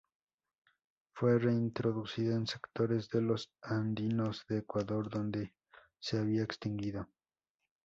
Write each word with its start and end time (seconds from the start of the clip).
Fue 1.13 1.37
reintroducida 1.37 2.33
en 2.33 2.47
sectores 2.47 3.07
de 3.11 3.21
los 3.21 3.51
andinos 3.61 4.43
de 4.49 4.57
Ecuador, 4.57 5.07
donde 5.11 5.53
se 5.99 6.17
había 6.17 6.41
extinguido. 6.41 7.07